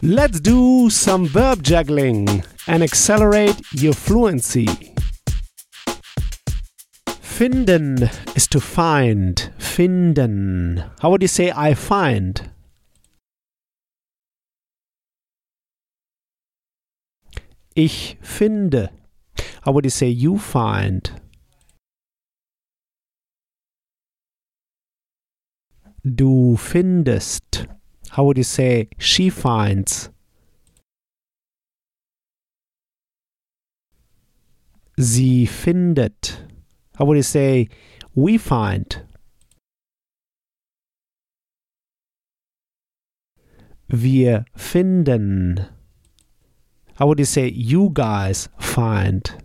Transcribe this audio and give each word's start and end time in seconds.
Let's 0.00 0.38
do 0.38 0.90
some 0.90 1.26
verb 1.26 1.64
juggling 1.64 2.44
and 2.68 2.84
accelerate 2.84 3.60
your 3.72 3.94
fluency. 3.94 4.66
Finden 7.20 8.08
is 8.36 8.46
to 8.48 8.60
find. 8.60 9.50
Finden. 9.58 10.88
How 11.00 11.10
would 11.10 11.22
you 11.22 11.28
say 11.28 11.50
I 11.50 11.74
find? 11.74 12.48
Ich 17.74 18.16
finde. 18.22 18.90
How 19.62 19.72
would 19.72 19.84
you 19.84 19.90
say 19.90 20.08
you 20.08 20.38
find? 20.38 21.10
Du 26.04 26.56
findest. 26.56 27.66
How 28.10 28.24
would 28.24 28.38
you 28.38 28.44
say 28.44 28.88
she 28.98 29.30
finds? 29.30 30.10
Sie 34.98 35.46
findet. 35.46 36.42
How 36.96 37.04
would 37.04 37.16
you 37.16 37.22
say 37.22 37.68
we 38.14 38.38
find? 38.38 39.04
Wir 43.88 44.44
finden. 44.56 45.68
How 46.96 47.06
would 47.06 47.20
you 47.20 47.24
say 47.24 47.48
you 47.48 47.90
guys 47.92 48.48
find? 48.58 49.38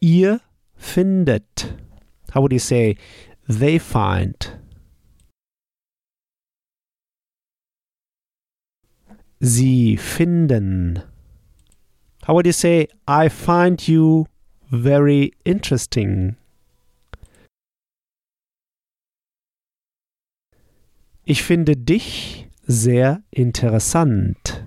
Ihr 0.00 0.40
findet. 0.76 1.78
How 2.32 2.42
would 2.42 2.52
you 2.52 2.58
say 2.58 2.96
they 3.48 3.78
find? 3.78 4.58
Sie 9.40 9.96
finden. 9.96 11.02
How 12.26 12.34
would 12.34 12.46
you 12.46 12.52
say 12.52 12.88
I 13.06 13.28
find 13.28 13.86
you 13.86 14.26
very 14.70 15.32
interesting? 15.44 16.36
Ich 21.26 21.42
finde 21.42 21.76
dich 21.76 22.48
sehr 22.66 23.22
interessant. 23.30 24.64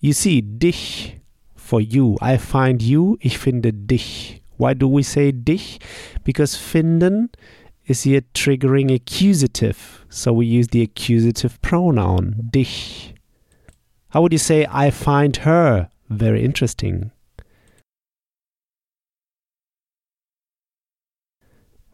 You 0.00 0.12
see, 0.12 0.42
dich 0.42 1.20
for 1.54 1.80
you. 1.80 2.16
I 2.20 2.38
find 2.38 2.82
you, 2.82 3.16
ich 3.20 3.38
finde 3.38 3.72
dich. 3.72 4.41
Why 4.62 4.74
do 4.74 4.86
we 4.86 5.02
say 5.02 5.32
dich? 5.32 5.80
Because 6.22 6.54
finden 6.54 7.30
is 7.88 8.04
here 8.04 8.20
triggering 8.32 8.94
accusative. 8.94 10.06
So 10.08 10.32
we 10.32 10.46
use 10.46 10.68
the 10.68 10.82
accusative 10.82 11.60
pronoun, 11.62 12.48
dich. 12.48 13.12
How 14.10 14.22
would 14.22 14.32
you 14.32 14.38
say 14.38 14.64
I 14.70 14.90
find 14.92 15.36
her 15.38 15.88
very 16.08 16.44
interesting? 16.44 17.10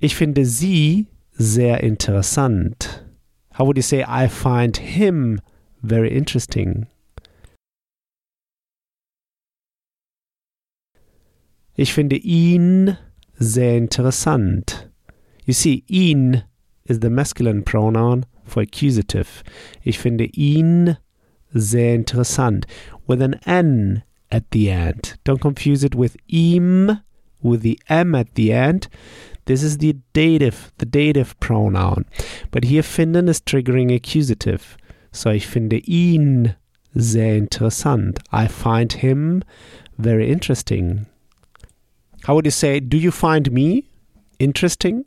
Ich 0.02 0.14
finde 0.14 0.44
sie 0.44 1.06
sehr 1.39 1.83
interessant. 1.83 3.02
How 3.52 3.64
would 3.64 3.78
you 3.78 3.83
say 3.83 4.05
I 4.06 4.28
find 4.28 4.77
him 4.77 5.41
very 5.83 6.14
interesting? 6.14 6.86
Ich 11.81 11.93
finde 11.93 12.17
ihn 12.17 12.97
sehr 13.39 13.77
interessant. 13.77 14.91
You 15.47 15.55
see, 15.55 15.85
ihn 15.87 16.43
is 16.87 16.98
the 16.98 17.09
masculine 17.09 17.62
pronoun 17.62 18.27
for 18.45 18.65
accusative. 18.65 19.45
Ich 19.85 19.97
finde 20.01 20.25
ihn 20.37 20.97
sehr 21.55 21.95
interessant 21.95 22.67
with 23.07 23.23
an 23.23 23.35
N 23.47 24.03
at 24.29 24.51
the 24.51 24.70
end. 24.70 25.19
Don't 25.25 25.41
confuse 25.41 25.85
it 25.85 25.95
with 25.95 26.17
ihm 26.27 26.98
with 27.41 27.63
the 27.63 27.79
M 27.89 28.13
at 28.17 28.35
the 28.35 28.52
end. 28.52 28.89
This 29.45 29.63
is 29.63 29.79
the 29.79 29.95
dative, 30.13 30.73
the 30.79 30.85
dative 30.85 31.39
pronoun. 31.39 32.07
But 32.51 32.64
here 32.64 32.83
finden 32.83 33.29
is 33.29 33.41
triggering 33.41 33.95
accusative. 33.95 34.77
So 35.13 35.31
ich 35.31 35.47
finde 35.47 35.79
ihn 35.86 36.57
sehr 36.97 37.36
interessant. 37.36 38.19
I 38.33 38.48
find 38.48 38.95
him 38.95 39.45
very 39.97 40.29
interesting. 40.29 41.07
How 42.28 42.34
would 42.34 42.44
you 42.44 42.50
say, 42.50 42.78
do 42.78 42.98
you 42.98 43.11
find 43.11 43.50
me 43.50 43.89
interesting? 44.39 45.06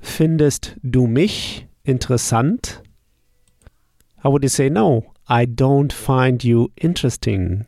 Findest 0.00 0.76
du 0.88 1.08
mich 1.08 1.66
interessant? 1.84 2.80
How 4.18 4.30
would 4.30 4.44
you 4.44 4.48
say, 4.48 4.68
no, 4.68 5.12
I 5.28 5.46
don't 5.46 5.92
find 5.92 6.44
you 6.44 6.70
interesting? 6.76 7.66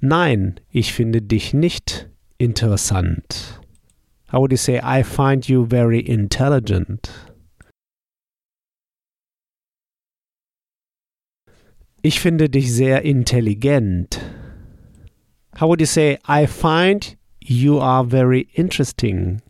Nein, 0.00 0.58
ich 0.72 0.92
finde 0.92 1.22
dich 1.22 1.54
nicht 1.54 2.08
interessant. 2.38 3.60
How 4.32 4.40
would 4.40 4.50
you 4.50 4.56
say, 4.56 4.80
I 4.82 5.04
find 5.04 5.48
you 5.48 5.64
very 5.64 6.00
intelligent? 6.00 7.08
Ich 12.02 12.20
finde 12.20 12.48
dich 12.48 12.72
sehr 12.72 13.02
intelligent. 13.02 14.20
How 15.58 15.68
would 15.68 15.80
you 15.80 15.86
say, 15.86 16.18
I 16.28 16.46
find 16.46 17.16
you 17.40 17.80
are 17.80 18.04
very 18.04 18.48
interesting? 18.52 19.42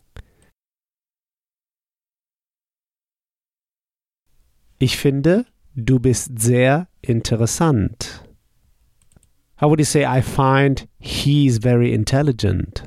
Ich 4.79 4.97
finde, 4.97 5.47
du 5.75 5.99
bist 5.99 6.39
sehr 6.39 6.89
interessant. 7.03 8.23
How 9.61 9.69
would 9.69 9.81
you 9.81 9.87
say, 9.87 10.05
I 10.05 10.21
find 10.21 10.87
he's 10.99 11.59
very 11.59 11.93
intelligent? 11.93 12.85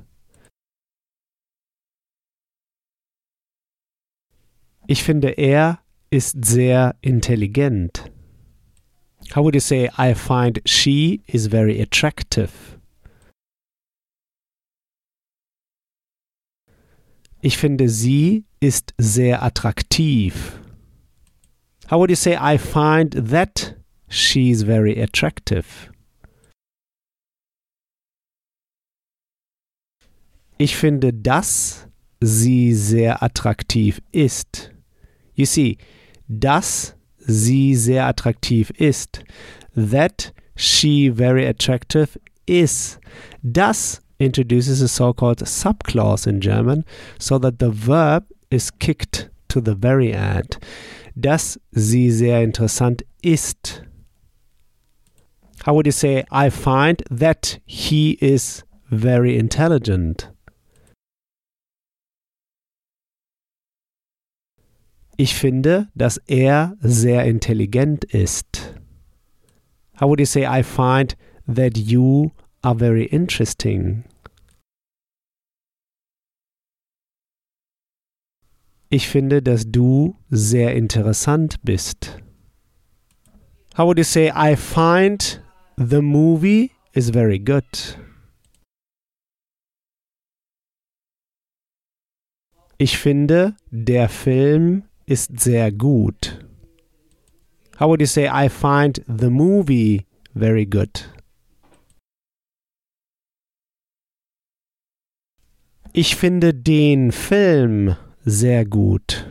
Ich 4.87 5.03
finde, 5.03 5.29
er 5.37 5.79
ist 6.09 6.45
sehr 6.45 6.95
intelligent. 7.01 8.11
How 9.33 9.43
would 9.43 9.53
you 9.53 9.59
say, 9.59 9.89
I 9.97 10.13
find 10.15 10.59
she 10.65 11.21
is 11.27 11.47
very 11.47 11.79
attractive? 11.79 12.79
Ich 17.41 17.57
finde, 17.57 17.87
sie 17.89 18.43
ist 18.59 18.93
sehr 18.97 19.43
attraktiv. 19.43 20.59
How 21.89 21.99
would 21.99 22.09
you 22.09 22.15
say, 22.15 22.35
I 22.35 22.57
find 22.57 23.11
that 23.13 23.75
she's 24.09 24.63
very 24.63 24.99
attractive? 24.99 25.91
Ich 30.57 30.75
finde, 30.75 31.13
dass 31.13 31.87
sie 32.19 32.73
sehr 32.73 33.23
attraktiv 33.23 34.01
ist. 34.11 34.73
You 35.35 35.45
see, 35.45 35.77
dass 36.27 36.95
sie 37.19 37.75
sehr 37.75 38.05
attraktiv 38.07 38.71
ist. 38.71 39.23
That 39.75 40.33
she 40.55 41.09
very 41.09 41.45
attractive 41.45 42.19
is. 42.45 42.99
Dass 43.43 44.01
introduces 44.19 44.81
a 44.81 44.87
so 44.87 45.13
called 45.13 45.39
subclause 45.39 46.27
in 46.27 46.41
German, 46.41 46.83
so 47.17 47.37
that 47.39 47.59
the 47.59 47.71
verb 47.71 48.25
is 48.49 48.71
kicked 48.71 49.29
to 49.47 49.61
the 49.61 49.75
very 49.75 50.11
end. 50.11 50.57
Dass 51.15 51.59
sie 51.71 52.11
sehr 52.11 52.43
interessant 52.43 53.03
ist. 53.21 53.83
How 55.65 55.73
would 55.73 55.85
you 55.85 55.91
say, 55.91 56.23
I 56.31 56.49
find 56.49 57.03
that 57.11 57.59
he 57.65 58.11
is 58.21 58.63
very 58.89 59.37
intelligent? 59.37 60.29
Ich 65.21 65.35
finde, 65.35 65.89
dass 65.95 66.15
er 66.27 66.77
sehr 66.79 67.25
intelligent 67.25 68.05
ist. 68.05 68.79
How 69.99 70.07
would 70.07 70.21
you 70.21 70.25
say 70.25 70.45
I 70.45 70.63
find 70.63 71.17
that 71.45 71.77
you 71.77 72.31
are 72.61 72.73
very 72.73 73.03
interesting? 73.03 74.05
Ich 78.89 79.09
finde, 79.09 79.41
dass 79.41 79.69
du 79.69 80.15
sehr 80.29 80.73
interessant 80.73 81.57
bist. 81.63 82.23
How 83.77 83.87
would 83.87 83.97
you 83.97 84.05
say 84.05 84.31
I 84.33 84.55
find 84.55 85.43
the 85.75 86.01
movie 86.01 86.71
is 86.93 87.09
very 87.09 87.39
good? 87.39 87.99
Ich 92.77 92.97
finde, 92.97 93.57
der 93.69 94.07
Film 94.07 94.88
ist 95.09 95.39
sehr 95.39 95.71
gut. 95.71 96.45
How 97.79 97.87
would 97.87 97.99
you 97.99 98.05
say 98.05 98.27
I 98.27 98.47
find 98.47 99.03
the 99.07 99.31
movie 99.31 100.05
very 100.35 100.65
good? 100.65 101.09
Ich 105.93 106.15
finde 106.15 106.53
den 106.53 107.11
Film 107.11 107.95
sehr 108.23 108.65
gut. 108.65 109.25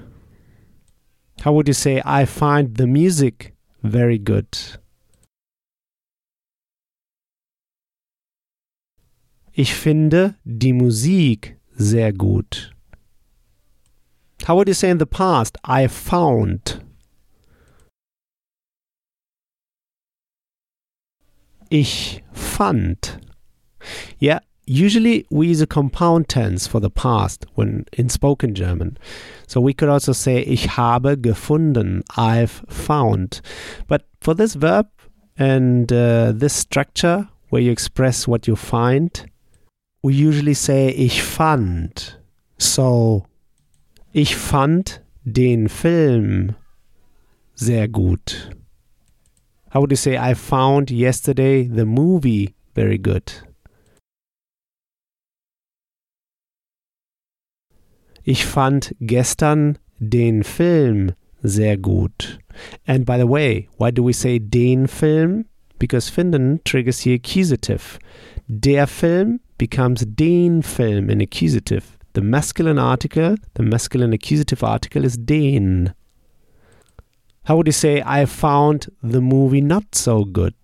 How 1.45 1.53
would 1.55 1.69
you 1.69 1.75
say 1.75 2.03
I 2.05 2.27
find 2.27 2.77
the 2.77 2.87
music 2.87 3.55
very 3.81 4.19
good? 4.19 4.81
Ich 9.53 9.75
finde 9.75 10.35
die 10.45 10.73
Musik 10.73 11.57
sehr 11.77 12.13
gut. 12.13 12.75
How 14.49 14.57
would 14.57 14.67
you 14.67 14.73
say 14.73 14.89
in 14.89 14.97
the 14.97 15.05
past 15.05 15.59
I 15.63 15.89
found? 15.89 16.83
Ich 21.69 22.23
fand. 22.33 23.21
Yeah, 24.19 24.39
usually 24.65 25.27
we 25.31 25.49
use 25.49 25.61
a 25.61 25.67
compound 25.67 26.31
tense 26.31 26.67
for 26.67 26.81
the 26.81 26.89
past 26.89 27.45
when 27.57 27.85
in 27.93 28.09
spoken 28.09 28.55
German. 28.55 28.97
So 29.47 29.61
we 29.61 29.75
could 29.75 29.91
also 29.91 30.15
say 30.15 30.39
ich 30.39 30.67
habe 30.79 31.19
gefunden, 31.19 32.01
I've 32.17 32.65
found. 32.71 33.43
But 33.87 34.07
for 34.23 34.33
this 34.33 34.55
verb 34.55 34.89
and 35.37 35.93
uh, 35.93 36.33
this 36.33 36.55
structure 36.55 37.29
where 37.51 37.61
you 37.61 37.71
express 37.71 38.27
what 38.27 38.49
you 38.49 38.57
find, 38.57 39.31
we 40.03 40.15
usually 40.15 40.55
say 40.55 40.89
ich 40.89 41.21
fand. 41.21 42.15
So 42.57 43.28
ich 44.13 44.37
fand 44.37 45.03
den 45.25 45.69
Film 45.69 46.55
sehr 47.55 47.89
gut. 47.89 48.51
How 49.73 49.81
would 49.81 49.91
you 49.91 49.97
say 49.97 50.17
I 50.17 50.35
found 50.35 50.91
yesterday 50.91 51.69
the 51.69 51.85
movie 51.85 52.55
very 52.75 52.99
good? 52.99 53.45
Ich 58.25 58.45
fand 58.45 58.95
gestern 59.01 59.79
den 59.99 60.43
Film 60.43 61.13
sehr 61.43 61.77
gut. 61.77 62.39
And 62.87 63.05
by 63.05 63.19
the 63.19 63.29
way, 63.29 63.69
why 63.79 63.91
do 63.91 64.05
we 64.05 64.13
say 64.13 64.39
den 64.39 64.89
Film? 64.89 65.47
Because 65.79 66.11
finden 66.11 66.61
triggers 66.65 67.03
the 67.03 67.15
accusative. 67.15 67.99
Der 68.49 68.87
Film 68.87 69.41
becomes 69.59 70.05
den 70.07 70.63
Film 70.63 71.11
in 71.11 71.21
accusative. 71.21 71.98
The 72.19 72.25
masculine 72.25 72.81
article, 72.81 73.37
the 73.55 73.63
masculine 73.63 74.13
accusative 74.13 74.65
article 74.65 75.05
is 75.05 75.17
den. 75.17 75.95
How 77.45 77.57
would 77.57 77.69
you 77.69 77.73
say, 77.73 78.03
I 78.05 78.27
found 78.27 78.89
the 79.01 79.21
movie 79.21 79.61
not 79.61 79.95
so 79.95 80.25
good? 80.25 80.57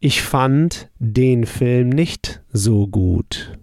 Ich 0.00 0.22
fand 0.22 0.88
den 0.98 1.44
Film 1.44 1.90
nicht 1.90 2.40
so 2.54 2.86
gut. 2.86 3.58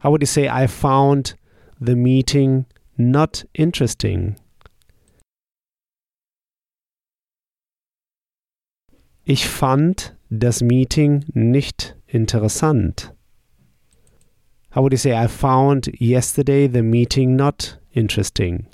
How 0.00 0.10
would 0.10 0.22
you 0.22 0.26
say, 0.26 0.48
I 0.48 0.66
found 0.66 1.36
the 1.80 1.94
meeting 1.94 2.66
not 2.98 3.44
interesting? 3.54 4.34
Ich 9.24 9.46
fand 9.46 10.16
das 10.38 10.62
Meeting 10.62 11.24
nicht 11.32 11.96
interessant. 12.06 13.12
How 14.74 14.82
would 14.82 14.92
you 14.92 14.98
say, 14.98 15.12
I 15.12 15.28
found 15.28 15.88
yesterday 16.00 16.66
the 16.66 16.82
meeting 16.82 17.36
not 17.36 17.78
interesting? 17.92 18.66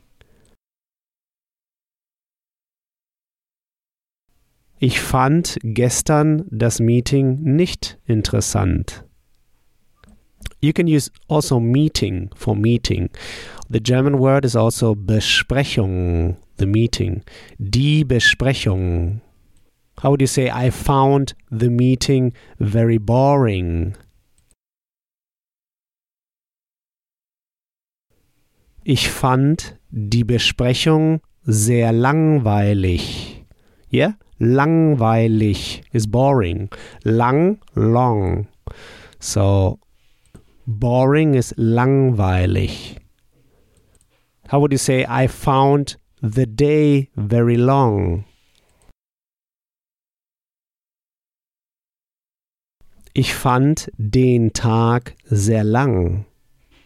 Ich 4.79 4.99
fand 4.99 5.59
gestern 5.63 6.47
das 6.51 6.81
Meeting 6.81 7.43
nicht 7.43 7.99
interessant. 8.07 9.05
You 10.63 10.73
can 10.73 10.87
use 10.87 11.11
also 11.29 11.61
meeting 11.61 12.31
for 12.35 12.57
meeting. 12.57 13.11
The 13.69 13.81
German 13.81 14.19
word 14.19 14.47
is 14.47 14.57
also 14.57 14.95
Besprechung, 14.95 16.37
the 16.57 16.67
meeting. 16.67 17.23
Die 17.59 18.05
Besprechung. 18.05 19.21
How 20.01 20.11
would 20.11 20.23
you 20.23 20.27
say, 20.27 20.49
I 20.49 20.71
found 20.71 21.35
the 21.51 21.69
meeting 21.69 22.33
very 22.59 22.97
boring? 22.97 23.97
Ich 28.83 29.11
fand 29.11 29.77
die 29.91 30.25
Besprechung 30.25 31.21
sehr 31.43 31.93
langweilig. 31.93 33.45
Yeah? 33.91 34.15
Langweilig 34.41 35.83
is 35.93 36.07
boring. 36.07 36.71
Lang, 37.05 37.61
long. 37.75 38.49
So, 39.19 39.81
boring 40.67 41.35
is 41.35 41.53
langweilig. 41.59 42.97
How 44.49 44.61
would 44.61 44.73
you 44.73 44.79
say, 44.79 45.05
I 45.07 45.27
found 45.27 45.97
the 46.23 46.47
day 46.47 47.11
very 47.17 47.59
long? 47.59 48.25
Ich 53.13 53.35
fand 53.35 53.91
den 53.99 54.53
Tag 54.53 55.17
sehr 55.25 55.65
lang. 55.65 56.27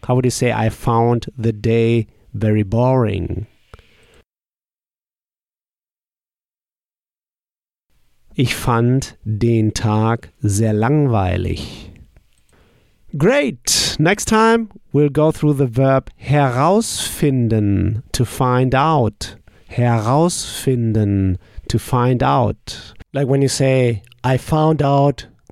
How 0.07 0.15
would 0.15 0.25
you 0.25 0.31
say 0.31 0.51
I 0.51 0.71
found 0.71 1.31
the 1.37 1.53
day 1.53 2.07
very 2.33 2.63
boring? 2.63 3.45
Ich 8.33 8.55
fand 8.55 9.17
den 9.23 9.73
Tag 9.73 10.31
sehr 10.41 10.73
langweilig. 10.73 11.91
Great! 13.17 13.95
Next 13.99 14.27
time 14.27 14.69
we'll 14.91 15.11
go 15.11 15.31
through 15.31 15.53
the 15.53 15.67
verb 15.67 16.09
herausfinden 16.17 18.01
to 18.13 18.25
find 18.25 18.73
out. 18.73 19.37
Herausfinden 19.69 21.37
to 21.69 21.77
find 21.77 22.23
out. 22.23 22.93
Like 23.13 23.27
when 23.27 23.43
you 23.43 23.47
say, 23.47 24.01
I 24.23 24.37
found 24.37 24.81
out 24.81 25.27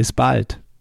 Bis 0.00 0.14
bald. 0.14 0.58